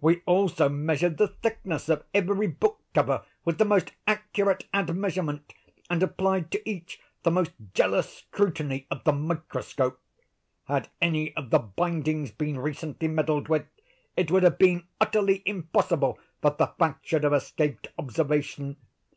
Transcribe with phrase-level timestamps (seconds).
[0.00, 5.52] We also measured the thickness of every book cover, with the most accurate admeasurement,
[5.90, 10.00] and applied to each the most jealous scrutiny of the microscope.
[10.68, 13.66] Had any of the bindings been recently meddled with,
[14.16, 18.76] it would have been utterly impossible that the fact should have escaped observation.